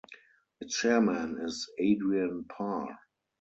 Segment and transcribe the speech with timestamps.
[0.59, 2.97] Its chairman is Adrian Parr.